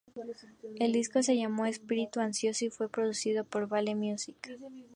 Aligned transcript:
El 0.79 0.93
disco 0.93 1.21
se 1.21 1.37
llamó 1.37 1.67
Espíritu 1.67 2.21
ansioso 2.21 2.65
y 2.65 2.71
fue 2.71 2.89
producido 2.89 3.43
por 3.45 3.67
"Vale 3.67 3.93
Music". 3.93 4.57